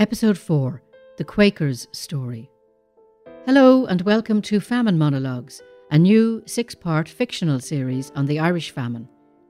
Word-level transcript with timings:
Episode 0.00 0.38
4 0.38 0.80
The 1.16 1.24
Quaker's 1.24 1.88
Story. 1.90 2.48
Hello, 3.46 3.84
and 3.86 4.00
welcome 4.02 4.40
to 4.42 4.60
Famine 4.60 4.96
Monologues, 4.96 5.60
a 5.90 5.98
new 5.98 6.40
six 6.46 6.72
part 6.72 7.08
fictional 7.08 7.58
series 7.58 8.12
on 8.14 8.24
the 8.26 8.38
Irish 8.38 8.70
famine, 8.70 9.08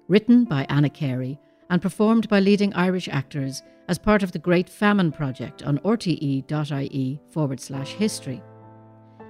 written 0.09 0.45
by 0.47 0.65
Anna 0.71 0.89
Carey 0.89 1.39
and 1.69 1.83
performed 1.83 2.31
by 2.31 2.41
leading 2.41 2.73
Irish 2.73 3.11
actors 3.11 3.63
as 3.89 3.99
part 3.99 4.23
of 4.23 4.33
the 4.33 4.39
Great 4.39 4.71
Famine 4.71 5.13
Project 5.13 5.65
on 5.65 5.81
rte.ie 5.81 7.21
forward 7.29 7.61
slash 7.61 7.93
history. 7.93 8.43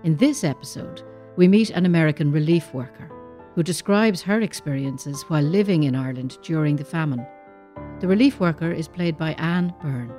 In 0.04 0.16
this 0.18 0.44
episode, 0.44 1.02
we 1.36 1.48
meet 1.48 1.70
an 1.70 1.84
American 1.84 2.30
relief 2.30 2.72
worker 2.72 3.10
who 3.56 3.64
describes 3.64 4.22
her 4.22 4.40
experiences 4.42 5.24
while 5.26 5.42
living 5.42 5.82
in 5.82 5.96
Ireland 5.96 6.38
during 6.42 6.76
the 6.76 6.84
famine. 6.84 7.26
The 7.98 8.06
relief 8.06 8.38
worker 8.38 8.70
is 8.70 8.86
played 8.86 9.18
by 9.18 9.32
Anne 9.32 9.74
Byrne. 9.82 10.14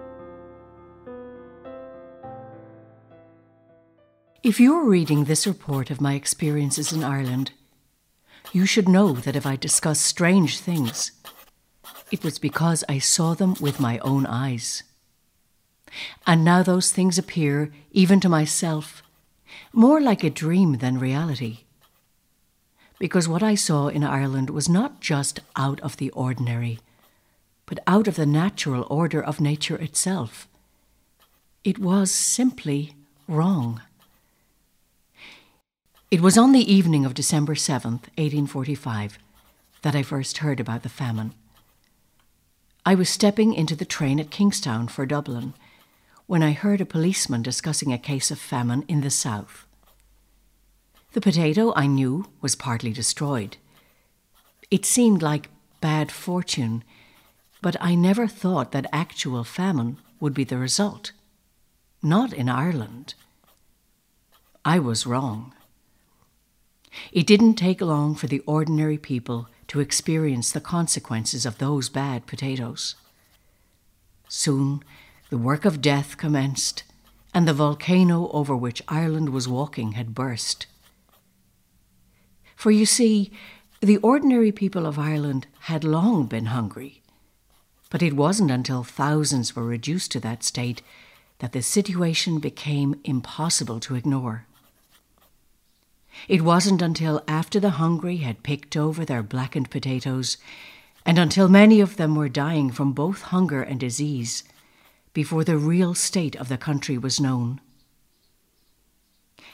If 4.42 4.58
you're 4.58 4.86
reading 4.86 5.26
this 5.26 5.46
report 5.46 5.92
of 5.92 6.00
my 6.00 6.14
experiences 6.14 6.94
in 6.94 7.04
Ireland, 7.04 7.52
you 8.54 8.66
should 8.66 8.88
know 8.88 9.12
that 9.12 9.36
if 9.36 9.46
I 9.46 9.58
discuss 9.58 10.00
strange 10.00 10.60
things, 10.60 11.12
it 12.10 12.24
was 12.24 12.40
because 12.40 12.86
I 12.88 13.00
saw 13.00 13.34
them 13.34 13.56
with 13.60 13.82
my 13.82 14.00
own 14.00 14.26
eyes. 14.26 14.84
And 16.26 16.46
now 16.46 16.64
those 16.64 16.94
things 16.94 17.18
appear, 17.18 17.74
even 17.92 18.22
to 18.22 18.30
myself, 18.30 19.04
more 19.74 20.00
like 20.00 20.24
a 20.24 20.30
dream 20.30 20.78
than 20.78 21.00
reality. 21.00 21.66
Because 22.98 23.28
what 23.28 23.44
I 23.44 23.56
saw 23.56 23.90
in 23.90 24.06
Ireland 24.06 24.52
was 24.52 24.70
not 24.70 25.02
just 25.02 25.42
out 25.58 25.82
of 25.82 25.98
the 25.98 26.12
ordinary, 26.12 26.80
but 27.66 27.80
out 27.86 28.08
of 28.08 28.16
the 28.16 28.26
natural 28.26 28.88
order 28.90 29.22
of 29.22 29.42
nature 29.42 29.76
itself. 29.76 30.48
It 31.66 31.78
was 31.78 32.10
simply 32.10 32.94
wrong. 33.28 33.82
It 36.12 36.22
was 36.22 36.40
on 36.40 36.54
the 36.54 36.74
evening 36.74 37.06
of 37.06 37.14
December 37.14 37.54
7th, 37.54 38.10
1845, 38.18 39.20
that 39.84 39.94
I 39.94 40.02
first 40.02 40.40
heard 40.40 40.60
about 40.60 40.82
the 40.82 40.90
famine. 40.90 41.36
I 42.84 42.96
was 42.96 43.10
stepping 43.10 43.54
into 43.54 43.76
the 43.76 43.86
train 43.86 44.20
at 44.20 44.32
Kingstown 44.32 44.88
for 44.88 45.06
Dublin 45.06 45.54
when 46.26 46.42
I 46.42 46.54
heard 46.54 46.82
a 46.82 46.86
policeman 46.86 47.44
discussing 47.44 47.94
a 47.94 48.00
case 48.00 48.32
of 48.32 48.40
famine 48.40 48.86
in 48.88 49.02
the 49.02 49.12
south. 49.12 49.68
The 51.12 51.22
potato, 51.22 51.74
I 51.76 51.86
knew, 51.86 52.26
was 52.42 52.56
partly 52.56 52.92
destroyed. 52.92 53.58
It 54.72 54.88
seemed 54.88 55.22
like 55.22 55.52
bad 55.80 56.12
fortune, 56.12 56.84
but 57.62 57.76
I 57.80 57.94
never 57.94 58.26
thought 58.26 58.72
that 58.72 58.90
actual 58.92 59.44
famine 59.44 60.00
would 60.20 60.34
be 60.34 60.44
the 60.44 60.58
result. 60.58 61.12
Not 62.02 62.34
in 62.34 62.50
Ireland. 62.50 63.14
I 64.66 64.80
was 64.80 65.06
wrong. 65.06 65.54
It 67.12 67.26
didn't 67.26 67.56
take 67.56 67.82
long 67.82 68.16
for 68.16 68.28
the 68.28 68.40
ordinary 68.46 68.98
people 68.98 69.48
to 69.68 69.80
experience 69.80 70.52
the 70.52 70.62
consequences 70.62 71.46
of 71.46 71.58
those 71.58 71.90
bad 71.90 72.28
potatoes. 72.28 72.96
Soon, 74.28 74.84
the 75.30 75.38
work 75.38 75.66
of 75.66 75.82
death 75.82 76.18
commenced, 76.18 76.84
and 77.34 77.48
the 77.48 77.54
volcano 77.54 78.30
over 78.32 78.56
which 78.56 78.82
Ireland 78.88 79.30
was 79.30 79.48
walking 79.48 79.94
had 79.94 80.16
burst. 80.16 80.68
For 82.56 82.72
you 82.72 82.86
see, 82.86 83.32
the 83.80 83.98
ordinary 83.98 84.52
people 84.52 84.86
of 84.86 85.00
Ireland 85.00 85.48
had 85.62 85.84
long 85.84 86.26
been 86.26 86.48
hungry. 86.48 87.02
But 87.90 88.04
it 88.04 88.16
wasn't 88.16 88.52
until 88.52 88.84
thousands 88.84 89.56
were 89.56 89.64
reduced 89.64 90.12
to 90.12 90.20
that 90.20 90.44
state 90.44 90.82
that 91.40 91.54
the 91.54 91.62
situation 91.62 92.40
became 92.40 93.00
impossible 93.04 93.80
to 93.80 93.96
ignore. 93.96 94.46
It 96.28 96.42
wasn't 96.42 96.82
until 96.82 97.24
after 97.28 97.60
the 97.60 97.72
hungry 97.72 98.18
had 98.18 98.44
picked 98.44 98.76
over 98.76 99.06
their 99.06 99.24
blackened 99.24 99.70
potatoes, 99.72 100.38
and 101.06 101.18
until 101.18 101.48
many 101.48 101.80
of 101.80 101.98
them 101.98 102.16
were 102.16 102.30
dying 102.30 102.72
from 102.72 102.94
both 102.94 103.24
hunger 103.24 103.62
and 103.62 103.80
disease, 103.80 104.44
before 105.14 105.44
the 105.44 105.58
real 105.58 105.94
state 105.96 106.36
of 106.36 106.50
the 106.50 106.58
country 106.58 106.98
was 106.98 107.20
known. 107.20 107.62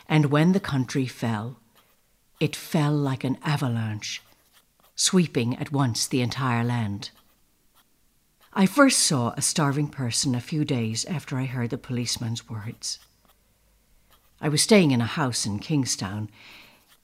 And 0.08 0.26
when 0.28 0.52
the 0.52 0.60
country 0.60 1.08
fell, 1.08 1.60
it 2.40 2.56
fell 2.56 2.94
like 2.94 3.24
an 3.24 3.38
avalanche, 3.42 4.22
sweeping 4.96 5.56
at 5.58 5.72
once 5.72 6.08
the 6.08 6.22
entire 6.22 6.64
land. 6.64 7.12
I 8.54 8.66
first 8.66 9.00
saw 9.00 9.34
a 9.36 9.42
starving 9.42 9.90
person 9.90 10.36
a 10.36 10.42
few 10.42 10.64
days 10.66 11.06
after 11.06 11.38
I 11.38 11.46
heard 11.46 11.70
the 11.70 11.78
policeman's 11.78 12.50
words. 12.50 13.00
I 14.42 14.50
was 14.50 14.62
staying 14.62 14.92
in 14.92 15.02
a 15.02 15.06
house 15.06 15.46
in 15.46 15.60
Kingstown, 15.60 16.30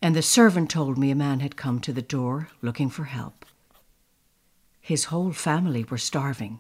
and 0.02 0.16
the 0.16 0.22
servant 0.22 0.70
told 0.70 0.98
me 0.98 1.12
a 1.12 1.16
man 1.16 1.40
had 1.40 1.56
come 1.56 1.80
to 1.82 1.94
the 1.94 2.02
door 2.02 2.50
looking 2.62 2.90
for 2.90 3.06
help. 3.06 3.46
His 4.82 5.06
whole 5.06 5.32
family 5.32 5.84
were 5.84 5.98
starving. 5.98 6.60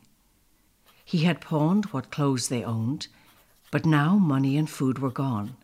He 1.04 1.20
had 1.20 1.42
pawned 1.42 1.86
what 1.86 2.12
clothes 2.12 2.48
they 2.48 2.64
owned, 2.64 3.08
but 3.72 3.86
now 3.86 4.16
money 4.16 4.58
and 4.58 4.70
food 4.70 5.00
were 5.00 5.12
gone. 5.12 5.58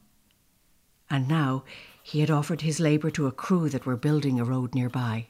And 1.09 1.28
now 1.28 1.63
he 2.03 2.19
had 2.19 2.31
offered 2.31 2.62
his 2.62 2.79
labour 2.79 3.12
to 3.12 3.28
a 3.28 3.31
crew 3.31 3.69
that 3.69 3.85
were 3.85 3.95
building 3.95 4.39
a 4.39 4.45
road 4.45 4.75
nearby 4.75 5.28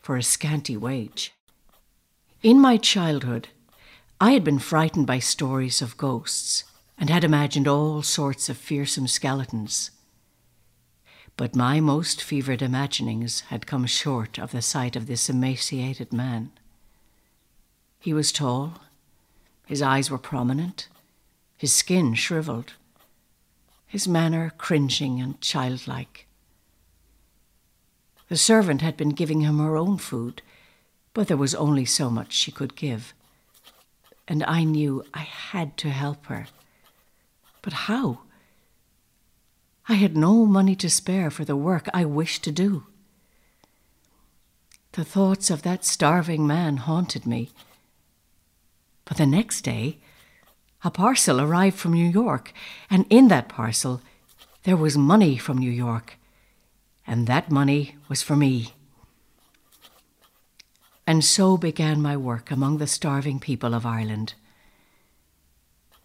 for 0.00 0.16
a 0.16 0.22
scanty 0.22 0.76
wage. 0.76 1.32
In 2.42 2.60
my 2.60 2.76
childhood, 2.76 3.48
I 4.20 4.32
had 4.32 4.44
been 4.44 4.60
frightened 4.60 5.06
by 5.06 5.18
stories 5.18 5.82
of 5.82 5.96
ghosts 5.96 6.62
and 6.98 7.10
had 7.10 7.24
imagined 7.24 7.68
all 7.68 8.02
sorts 8.02 8.48
of 8.48 8.56
fearsome 8.56 9.06
skeletons. 9.06 9.90
But 11.36 11.54
my 11.54 11.80
most 11.80 12.22
fevered 12.22 12.62
imaginings 12.62 13.40
had 13.48 13.66
come 13.66 13.84
short 13.86 14.38
of 14.38 14.52
the 14.52 14.62
sight 14.62 14.96
of 14.96 15.06
this 15.06 15.28
emaciated 15.28 16.12
man. 16.12 16.50
He 17.98 18.14
was 18.14 18.32
tall, 18.32 18.80
his 19.66 19.82
eyes 19.82 20.10
were 20.10 20.18
prominent, 20.18 20.88
his 21.56 21.72
skin 21.72 22.14
shriveled, 22.14 22.74
his 23.86 24.08
manner 24.08 24.52
cringing 24.56 25.20
and 25.20 25.40
childlike. 25.40 26.26
The 28.28 28.36
servant 28.36 28.80
had 28.80 28.96
been 28.96 29.10
giving 29.10 29.40
him 29.40 29.58
her 29.58 29.76
own 29.76 29.98
food, 29.98 30.42
but 31.14 31.28
there 31.28 31.36
was 31.36 31.54
only 31.54 31.84
so 31.84 32.10
much 32.10 32.32
she 32.32 32.50
could 32.50 32.74
give. 32.74 33.12
And 34.26 34.42
I 34.44 34.64
knew 34.64 35.04
I 35.14 35.20
had 35.20 35.76
to 35.78 35.90
help 35.90 36.26
her. 36.26 36.46
But 37.66 37.72
how? 37.90 38.20
I 39.88 39.94
had 39.94 40.16
no 40.16 40.46
money 40.46 40.76
to 40.76 40.88
spare 40.88 41.32
for 41.32 41.44
the 41.44 41.56
work 41.56 41.88
I 41.92 42.04
wished 42.04 42.44
to 42.44 42.52
do. 42.52 42.86
The 44.92 45.04
thoughts 45.04 45.50
of 45.50 45.62
that 45.62 45.84
starving 45.84 46.46
man 46.46 46.76
haunted 46.76 47.26
me. 47.26 47.50
But 49.04 49.16
the 49.16 49.26
next 49.26 49.62
day, 49.62 49.98
a 50.84 50.92
parcel 50.92 51.40
arrived 51.40 51.76
from 51.76 51.94
New 51.94 52.08
York, 52.08 52.52
and 52.88 53.04
in 53.10 53.26
that 53.28 53.48
parcel, 53.48 54.00
there 54.62 54.76
was 54.76 54.96
money 54.96 55.36
from 55.36 55.58
New 55.58 55.72
York, 55.72 56.18
and 57.04 57.26
that 57.26 57.50
money 57.50 57.96
was 58.08 58.22
for 58.22 58.36
me. 58.36 58.74
And 61.04 61.24
so 61.24 61.56
began 61.56 62.00
my 62.00 62.16
work 62.16 62.52
among 62.52 62.78
the 62.78 62.86
starving 62.86 63.40
people 63.40 63.74
of 63.74 63.84
Ireland. 63.84 64.34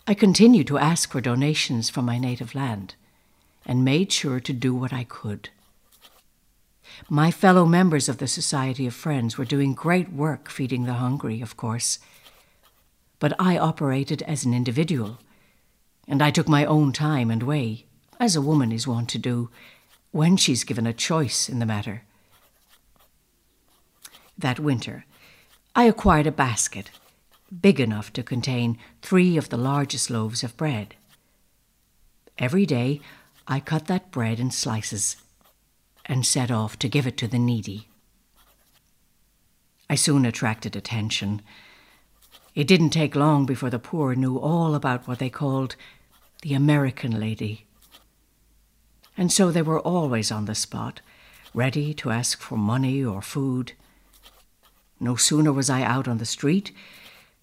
I 0.07 0.15
continued 0.15 0.65
to 0.67 0.79
ask 0.79 1.11
for 1.11 1.21
donations 1.21 1.89
from 1.89 2.05
my 2.05 2.17
native 2.17 2.55
land 2.55 2.95
and 3.65 3.85
made 3.85 4.11
sure 4.11 4.39
to 4.39 4.53
do 4.53 4.73
what 4.73 4.91
I 4.91 5.03
could. 5.03 5.49
My 7.07 7.29
fellow 7.29 7.65
members 7.65 8.09
of 8.09 8.17
the 8.17 8.27
Society 8.27 8.87
of 8.87 8.95
Friends 8.95 9.37
were 9.37 9.45
doing 9.45 9.73
great 9.73 10.11
work 10.11 10.49
feeding 10.49 10.85
the 10.85 10.95
hungry, 10.95 11.39
of 11.41 11.55
course, 11.55 11.99
but 13.19 13.33
I 13.39 13.57
operated 13.57 14.23
as 14.23 14.43
an 14.43 14.53
individual, 14.53 15.19
and 16.07 16.21
I 16.21 16.31
took 16.31 16.47
my 16.47 16.65
own 16.65 16.91
time 16.91 17.29
and 17.29 17.43
way, 17.43 17.85
as 18.19 18.35
a 18.35 18.41
woman 18.41 18.71
is 18.71 18.87
wont 18.87 19.09
to 19.09 19.19
do 19.19 19.51
when 20.11 20.35
she's 20.35 20.63
given 20.63 20.87
a 20.87 20.93
choice 20.93 21.47
in 21.47 21.59
the 21.59 21.65
matter. 21.65 22.03
That 24.37 24.59
winter, 24.59 25.05
I 25.75 25.83
acquired 25.83 26.27
a 26.27 26.31
basket 26.31 26.89
big 27.59 27.79
enough 27.79 28.13
to 28.13 28.23
contain 28.23 28.77
three 29.01 29.37
of 29.37 29.49
the 29.49 29.57
largest 29.57 30.09
loaves 30.09 30.43
of 30.43 30.55
bread. 30.55 30.95
Every 32.37 32.65
day, 32.65 33.01
I 33.47 33.59
cut 33.59 33.87
that 33.87 34.11
bread 34.11 34.39
in 34.39 34.51
slices 34.51 35.17
and 36.05 36.25
set 36.25 36.49
off 36.49 36.79
to 36.79 36.89
give 36.89 37.05
it 37.05 37.17
to 37.17 37.27
the 37.27 37.39
needy. 37.39 37.87
I 39.89 39.95
soon 39.95 40.25
attracted 40.25 40.75
attention. 40.75 41.41
It 42.55 42.67
didn't 42.67 42.91
take 42.91 43.15
long 43.15 43.45
before 43.45 43.69
the 43.69 43.79
poor 43.79 44.15
knew 44.15 44.37
all 44.37 44.73
about 44.73 45.07
what 45.07 45.19
they 45.19 45.29
called 45.29 45.75
the 46.41 46.53
American 46.53 47.19
lady. 47.19 47.65
And 49.17 49.31
so 49.31 49.51
they 49.51 49.61
were 49.61 49.79
always 49.79 50.31
on 50.31 50.45
the 50.45 50.55
spot, 50.55 51.01
ready 51.53 51.93
to 51.95 52.09
ask 52.09 52.39
for 52.39 52.57
money 52.57 53.03
or 53.03 53.21
food. 53.21 53.73
No 54.99 55.15
sooner 55.15 55.51
was 55.51 55.69
I 55.69 55.81
out 55.81 56.07
on 56.07 56.17
the 56.17 56.25
street 56.25 56.71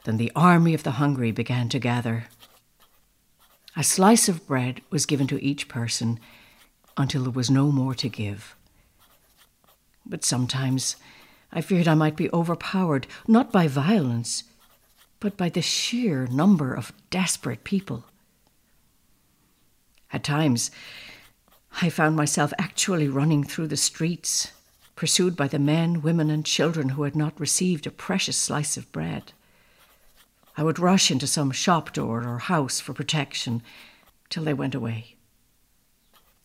than 0.04 0.16
the 0.16 0.32
army 0.34 0.74
of 0.74 0.82
the 0.82 0.92
hungry 0.92 1.32
began 1.32 1.68
to 1.68 1.78
gather, 1.78 2.26
A 3.76 3.82
slice 3.82 4.28
of 4.28 4.46
bread 4.46 4.80
was 4.90 5.06
given 5.06 5.26
to 5.28 5.42
each 5.42 5.68
person 5.68 6.18
until 6.96 7.22
there 7.24 7.32
was 7.32 7.50
no 7.50 7.70
more 7.70 7.94
to 7.94 8.08
give. 8.08 8.56
But 10.04 10.24
sometimes 10.24 10.96
I 11.52 11.60
feared 11.60 11.88
I 11.88 11.94
might 11.94 12.16
be 12.16 12.30
overpowered, 12.32 13.06
not 13.26 13.52
by 13.52 13.68
violence, 13.68 14.44
but 15.20 15.36
by 15.36 15.48
the 15.48 15.62
sheer 15.62 16.26
number 16.26 16.74
of 16.74 16.92
desperate 17.10 17.64
people. 17.64 18.04
At 20.12 20.24
times, 20.24 20.70
I 21.82 21.90
found 21.90 22.16
myself 22.16 22.52
actually 22.58 23.08
running 23.08 23.44
through 23.44 23.68
the 23.68 23.76
streets, 23.76 24.52
pursued 24.96 25.36
by 25.36 25.48
the 25.48 25.58
men, 25.58 26.02
women, 26.02 26.30
and 26.30 26.44
children 26.44 26.90
who 26.90 27.02
had 27.02 27.14
not 27.14 27.38
received 27.38 27.86
a 27.86 27.90
precious 27.90 28.36
slice 28.36 28.76
of 28.76 28.90
bread. 28.90 29.32
I 30.58 30.64
would 30.64 30.80
rush 30.80 31.12
into 31.12 31.28
some 31.28 31.52
shop 31.52 31.92
door 31.92 32.26
or 32.26 32.40
house 32.40 32.80
for 32.80 32.92
protection 32.92 33.62
till 34.28 34.42
they 34.42 34.52
went 34.52 34.74
away. 34.74 35.14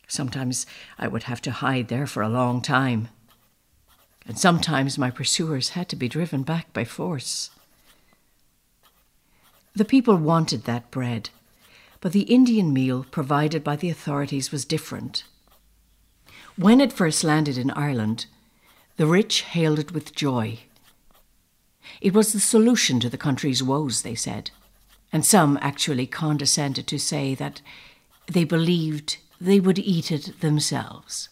Sometimes 0.08 0.68
I 1.00 1.08
would 1.08 1.24
have 1.24 1.42
to 1.42 1.52
hide 1.52 1.88
there 1.88 2.06
for 2.06 2.22
a 2.22 2.30
long 2.30 2.62
time, 2.62 3.08
and 4.28 4.38
sometimes 4.38 5.00
my 5.00 5.10
pursuers 5.10 5.70
had 5.70 5.90
to 5.90 5.96
be 5.96 6.08
driven 6.08 6.44
back 6.44 6.72
by 6.74 6.84
force. 6.84 7.50
The 9.74 9.84
people 9.84 10.18
wanted 10.18 10.66
that 10.66 10.92
bread, 10.92 11.32
but 12.00 12.12
the 12.12 12.22
Indian 12.22 12.72
meal 12.72 13.08
provided 13.10 13.64
by 13.64 13.76
the 13.78 13.90
authorities 13.90 14.52
was 14.52 14.64
different. 14.64 15.24
When 16.56 16.80
it 16.80 16.94
first 16.94 17.24
landed 17.24 17.58
in 17.58 17.72
Ireland, 17.72 18.28
the 18.98 19.08
rich 19.08 19.42
hailed 19.42 19.80
it 19.80 19.92
with 19.92 20.14
joy. 20.14 20.60
It 22.02 22.14
was 22.14 22.34
the 22.34 22.40
solution 22.40 23.00
to 23.00 23.10
the 23.10 23.18
country's 23.18 23.64
woes, 23.64 24.02
they 24.02 24.16
said, 24.16 24.52
and 25.12 25.26
some 25.26 25.58
actually 25.62 26.08
condescended 26.08 26.88
to 26.88 27.00
say 27.00 27.36
that 27.36 27.62
they 28.28 28.44
believed 28.44 29.18
they 29.40 29.60
would 29.60 29.80
eat 29.80 30.12
it 30.12 30.40
themselves. 30.42 31.30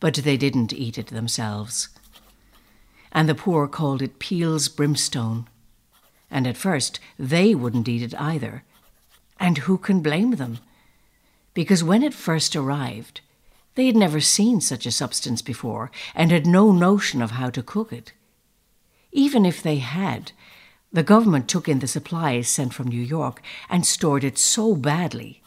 But 0.00 0.14
they 0.14 0.36
didn't 0.36 0.72
eat 0.72 0.98
it 0.98 1.08
themselves, 1.08 1.88
and 3.12 3.28
the 3.28 3.34
poor 3.34 3.68
called 3.68 4.02
it 4.02 4.18
Peel's 4.18 4.68
brimstone 4.68 5.46
and 6.32 6.46
at 6.46 6.56
first 6.56 6.98
they 7.18 7.54
wouldn't 7.54 7.88
eat 7.88 8.02
it 8.02 8.18
either. 8.18 8.64
And 9.38 9.58
who 9.58 9.76
can 9.76 10.00
blame 10.00 10.32
them? 10.32 10.58
Because 11.54 11.84
when 11.84 12.02
it 12.02 12.14
first 12.14 12.56
arrived, 12.56 13.20
they 13.74 13.86
had 13.86 13.96
never 13.96 14.20
seen 14.20 14.60
such 14.60 14.86
a 14.86 14.90
substance 14.90 15.42
before 15.42 15.90
and 16.14 16.30
had 16.30 16.46
no 16.46 16.72
notion 16.72 17.20
of 17.20 17.32
how 17.32 17.50
to 17.50 17.62
cook 17.62 17.92
it. 17.92 18.12
Even 19.12 19.44
if 19.44 19.62
they 19.62 19.76
had, 19.76 20.32
the 20.90 21.02
government 21.02 21.48
took 21.48 21.68
in 21.68 21.78
the 21.78 21.86
supplies 21.86 22.48
sent 22.48 22.74
from 22.74 22.88
New 22.88 23.00
York 23.00 23.42
and 23.68 23.86
stored 23.86 24.24
it 24.24 24.38
so 24.38 24.74
badly 24.74 25.42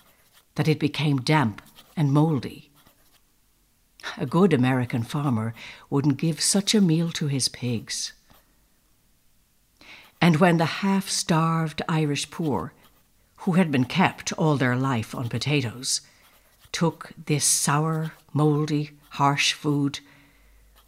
that 0.56 0.68
it 0.68 0.80
became 0.80 1.18
damp 1.18 1.62
and 1.98 2.12
mouldy. 2.12 2.72
A 4.18 4.26
good 4.26 4.54
American 4.54 5.04
farmer 5.04 5.54
wouldn't 5.90 6.18
give 6.18 6.40
such 6.40 6.76
a 6.76 6.82
meal 6.82 7.12
to 7.12 7.28
his 7.28 7.50
pigs. 7.50 8.14
And 10.22 10.38
when 10.38 10.58
the 10.58 10.66
half 10.66 11.10
starved 11.10 11.82
Irish 11.90 12.30
poor, 12.32 12.74
who 13.38 13.54
had 13.54 13.72
been 13.72 13.86
kept 13.86 14.32
all 14.34 14.58
their 14.58 14.76
life 14.76 15.14
on 15.14 15.30
potatoes, 15.30 16.02
took 16.72 17.12
this 17.26 17.46
sour, 17.46 18.14
mouldy, 18.34 18.92
harsh 19.10 19.54
food, 19.54 20.00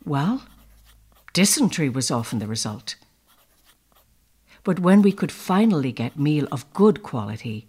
well, 0.05 0.43
dysentery 1.37 1.87
was 1.87 2.09
often 2.09 2.39
the 2.39 2.47
result. 2.47 2.95
But 4.63 4.79
when 4.79 5.03
we 5.03 5.11
could 5.11 5.31
finally 5.31 5.91
get 5.91 6.17
meal 6.17 6.47
of 6.51 6.73
good 6.73 7.03
quality, 7.03 7.67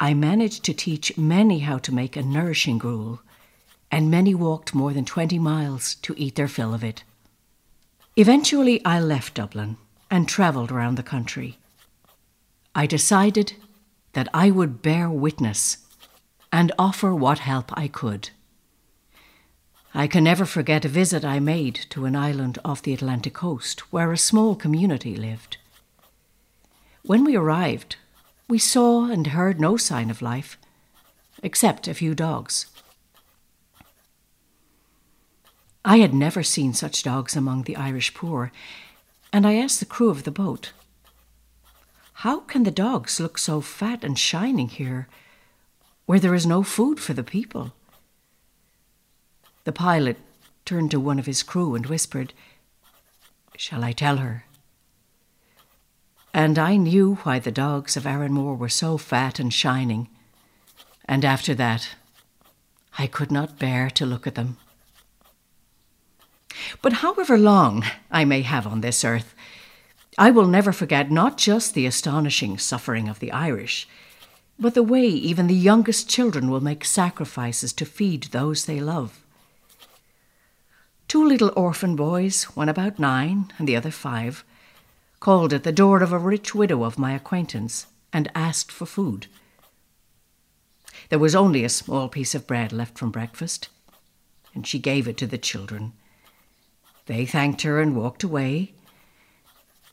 I 0.00 0.14
managed 0.14 0.64
to 0.64 0.72
teach 0.72 1.18
many 1.18 1.58
how 1.58 1.76
to 1.76 1.92
make 1.92 2.16
a 2.16 2.22
nourishing 2.22 2.78
gruel, 2.78 3.20
and 3.90 4.10
many 4.10 4.34
walked 4.34 4.74
more 4.74 4.94
than 4.94 5.04
20 5.04 5.38
miles 5.38 5.96
to 5.96 6.14
eat 6.16 6.36
their 6.36 6.48
fill 6.48 6.72
of 6.72 6.82
it. 6.82 7.04
Eventually, 8.16 8.82
I 8.82 8.98
left 8.98 9.34
Dublin 9.34 9.76
and 10.10 10.26
travelled 10.26 10.72
around 10.72 10.94
the 10.94 11.02
country. 11.02 11.58
I 12.74 12.86
decided 12.86 13.52
that 14.14 14.28
I 14.32 14.50
would 14.50 14.80
bear 14.80 15.10
witness 15.10 15.84
and 16.50 16.72
offer 16.78 17.14
what 17.14 17.40
help 17.40 17.76
I 17.76 17.88
could. 17.88 18.30
I 19.96 20.08
can 20.08 20.24
never 20.24 20.44
forget 20.44 20.84
a 20.84 20.88
visit 20.88 21.24
I 21.24 21.38
made 21.38 21.86
to 21.90 22.04
an 22.04 22.16
island 22.16 22.58
off 22.64 22.82
the 22.82 22.92
Atlantic 22.92 23.34
coast 23.34 23.92
where 23.92 24.10
a 24.10 24.18
small 24.18 24.56
community 24.56 25.14
lived. 25.14 25.56
When 27.02 27.22
we 27.22 27.36
arrived, 27.36 27.94
we 28.48 28.58
saw 28.58 29.04
and 29.04 29.28
heard 29.28 29.60
no 29.60 29.76
sign 29.76 30.10
of 30.10 30.20
life, 30.20 30.58
except 31.44 31.86
a 31.86 31.94
few 31.94 32.12
dogs. 32.12 32.66
I 35.84 35.98
had 35.98 36.12
never 36.12 36.42
seen 36.42 36.74
such 36.74 37.04
dogs 37.04 37.36
among 37.36 37.62
the 37.62 37.76
Irish 37.76 38.14
poor, 38.14 38.50
and 39.32 39.46
I 39.46 39.54
asked 39.54 39.78
the 39.78 39.86
crew 39.86 40.08
of 40.08 40.24
the 40.24 40.32
boat, 40.32 40.72
How 42.24 42.40
can 42.40 42.64
the 42.64 42.72
dogs 42.72 43.20
look 43.20 43.38
so 43.38 43.60
fat 43.60 44.02
and 44.02 44.18
shining 44.18 44.70
here, 44.70 45.06
where 46.06 46.18
there 46.18 46.34
is 46.34 46.46
no 46.46 46.64
food 46.64 46.98
for 46.98 47.14
the 47.14 47.22
people? 47.22 47.72
The 49.64 49.72
pilot 49.72 50.18
turned 50.64 50.90
to 50.90 51.00
one 51.00 51.18
of 51.18 51.26
his 51.26 51.42
crew 51.42 51.74
and 51.74 51.86
whispered, 51.86 52.32
Shall 53.56 53.82
I 53.82 53.92
tell 53.92 54.18
her? 54.18 54.44
And 56.34 56.58
I 56.58 56.76
knew 56.76 57.14
why 57.22 57.38
the 57.38 57.52
dogs 57.52 57.96
of 57.96 58.04
Arranmore 58.04 58.58
were 58.58 58.68
so 58.68 58.98
fat 58.98 59.38
and 59.38 59.52
shining, 59.52 60.08
and 61.06 61.24
after 61.24 61.54
that, 61.54 61.90
I 62.98 63.06
could 63.06 63.30
not 63.30 63.58
bear 63.58 63.88
to 63.90 64.04
look 64.04 64.26
at 64.26 64.34
them. 64.34 64.58
But 66.82 66.94
however 66.94 67.38
long 67.38 67.84
I 68.10 68.24
may 68.24 68.42
have 68.42 68.66
on 68.66 68.80
this 68.80 69.04
earth, 69.04 69.34
I 70.18 70.30
will 70.30 70.46
never 70.46 70.72
forget 70.72 71.10
not 71.10 71.38
just 71.38 71.74
the 71.74 71.86
astonishing 71.86 72.58
suffering 72.58 73.08
of 73.08 73.18
the 73.18 73.32
Irish, 73.32 73.88
but 74.58 74.74
the 74.74 74.82
way 74.82 75.06
even 75.06 75.46
the 75.46 75.54
youngest 75.54 76.08
children 76.08 76.50
will 76.50 76.60
make 76.60 76.84
sacrifices 76.84 77.72
to 77.74 77.84
feed 77.84 78.24
those 78.24 78.66
they 78.66 78.80
love. 78.80 79.23
Two 81.24 81.30
little 81.30 81.52
orphan 81.56 81.96
boys, 81.96 82.44
one 82.54 82.68
about 82.68 82.98
nine 82.98 83.50
and 83.56 83.66
the 83.66 83.76
other 83.76 83.90
five, 83.90 84.44
called 85.20 85.54
at 85.54 85.62
the 85.62 85.72
door 85.72 86.02
of 86.02 86.12
a 86.12 86.18
rich 86.18 86.54
widow 86.54 86.84
of 86.84 86.98
my 86.98 87.14
acquaintance 87.14 87.86
and 88.12 88.30
asked 88.34 88.70
for 88.70 88.84
food. 88.84 89.26
There 91.08 91.18
was 91.18 91.34
only 91.34 91.64
a 91.64 91.70
small 91.70 92.10
piece 92.10 92.34
of 92.34 92.46
bread 92.46 92.74
left 92.74 92.98
from 92.98 93.10
breakfast, 93.10 93.70
and 94.54 94.66
she 94.66 94.78
gave 94.78 95.08
it 95.08 95.16
to 95.16 95.26
the 95.26 95.38
children 95.38 95.94
they 97.06 97.24
thanked 97.24 97.62
her 97.62 97.80
and 97.80 97.96
walked 97.96 98.22
away, 98.22 98.74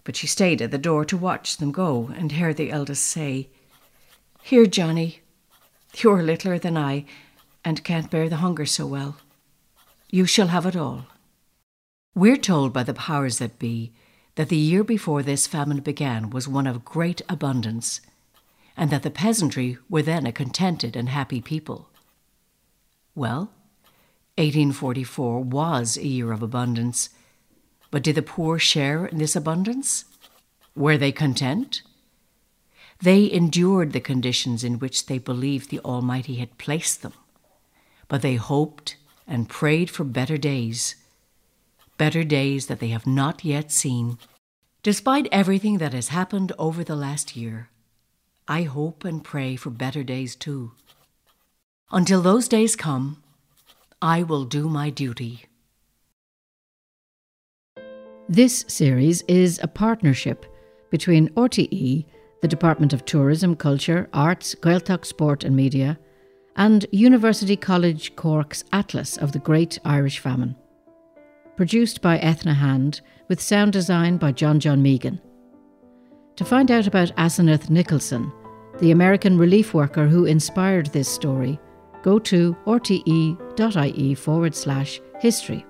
but 0.04 0.18
she 0.18 0.28
stayed 0.28 0.62
at 0.62 0.72
the 0.72 0.78
door 0.78 1.06
to 1.06 1.16
watch 1.16 1.56
them 1.56 1.72
go 1.72 2.12
and 2.14 2.34
hear 2.34 2.54
the 2.54 2.72
eldest 2.72 3.06
say, 3.06 3.48
Here, 4.44 4.66
Johnny, 4.66 5.22
you're 5.96 6.24
littler 6.24 6.60
than 6.60 6.76
I 6.76 7.06
and 7.64 7.86
can't 7.86 8.12
bear 8.12 8.28
the 8.28 8.44
hunger 8.44 8.66
so 8.66 8.86
well. 8.86 9.16
You 10.10 10.26
shall 10.26 10.48
have 10.48 10.66
it 10.66 10.76
all. 10.76 11.06
We're 12.14 12.38
told 12.38 12.74
by 12.74 12.84
the 12.84 12.94
powers 12.94 13.38
that 13.38 13.58
be 13.58 13.94
that 14.36 14.50
the 14.50 14.58
year 14.58 14.84
before 14.84 15.24
this 15.24 15.48
famine 15.48 15.80
began 15.80 16.30
was 16.30 16.48
one 16.48 16.68
of 16.68 16.84
great 16.84 17.22
abundance, 17.30 18.02
and 18.76 18.90
that 18.92 19.04
the 19.04 19.10
peasantry 19.10 19.78
were 19.90 20.02
then 20.02 20.26
a 20.26 20.32
contented 20.32 20.96
and 20.96 21.10
happy 21.10 21.40
people. 21.40 21.90
Well, 23.16 23.52
1844 24.36 25.42
was 25.42 25.98
a 25.98 26.08
year 26.08 26.32
of 26.32 26.42
abundance, 26.42 27.10
but 27.92 28.04
did 28.04 28.16
the 28.16 28.22
poor 28.22 28.60
share 28.60 29.06
in 29.06 29.18
this 29.18 29.36
abundance? 29.36 30.06
Were 30.76 30.98
they 30.98 31.12
content? 31.12 31.82
They 33.02 33.32
endured 33.32 33.94
the 33.94 34.00
conditions 34.00 34.64
in 34.64 34.80
which 34.80 35.06
they 35.06 35.18
believed 35.18 35.70
the 35.70 35.80
Almighty 35.80 36.36
had 36.36 36.58
placed 36.58 37.02
them, 37.02 37.14
but 38.08 38.22
they 38.22 38.36
hoped 38.36 38.98
and 39.28 39.50
prayed 39.50 39.90
for 39.90 40.04
better 40.04 40.38
days, 40.38 40.96
better 42.02 42.24
days 42.24 42.66
that 42.66 42.80
they 42.80 42.88
have 42.88 43.06
not 43.06 43.46
yet 43.46 43.72
seen. 43.72 44.18
Despite 44.82 45.28
everything 45.32 45.78
that 45.78 45.94
has 45.94 46.08
happened 46.08 46.52
over 46.58 46.84
the 46.84 46.96
last 46.96 47.38
year, 47.38 47.70
I 48.48 48.64
hope 48.64 49.06
and 49.06 49.24
pray 49.24 49.56
for 49.56 49.70
better 49.70 50.04
days 50.04 50.36
too. 50.36 50.72
Until 51.92 52.24
those 52.24 52.48
days 52.48 52.76
come, 52.76 53.22
I 54.02 54.24
will 54.24 54.46
do 54.46 54.68
my 54.68 54.90
duty. 54.90 55.46
This 58.28 58.66
series 58.68 59.22
is 59.28 59.60
a 59.62 59.68
partnership 59.68 60.48
between 60.90 61.30
RTE, 61.36 62.06
the 62.42 62.48
Department 62.48 62.94
of 62.94 63.06
Tourism, 63.06 63.56
Culture, 63.56 64.10
Arts, 64.12 64.56
Gaeltacht 64.56 65.06
Sport 65.06 65.44
and 65.44 65.56
Media, 65.56 66.00
and 66.56 66.88
University 66.92 67.56
College 67.56 68.16
Cork's 68.16 68.64
Atlas 68.74 69.18
of 69.18 69.34
the 69.34 69.44
Great 69.50 69.78
Irish 69.86 70.18
Famine. 70.18 70.56
Produced 71.56 72.02
by 72.02 72.18
Ethna 72.20 72.54
Hand, 72.54 73.02
with 73.28 73.42
sound 73.42 73.74
design 73.74 74.18
by 74.18 74.32
John 74.32 74.60
John 74.60 74.82
Megan. 74.82 75.22
To 76.38 76.46
find 76.46 76.72
out 76.72 76.88
about 76.88 77.16
Asenath 77.18 77.70
Nicholson, 77.70 78.32
the 78.80 78.92
American 78.92 79.38
relief 79.38 79.74
worker 79.74 80.08
who 80.08 80.26
inspired 80.26 80.88
this 80.88 81.10
story, 81.10 81.60
go 82.04 82.18
to 82.20 82.56
rte.ie 82.66 84.16
forward 84.16 84.56
slash 84.56 85.00
history. 85.20 85.66